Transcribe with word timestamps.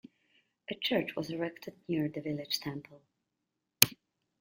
A 0.67 0.73
church 0.73 1.15
was 1.15 1.29
erected 1.29 1.75
near 1.87 2.09
the 2.09 2.21
village 2.21 2.59
temple. 2.59 3.03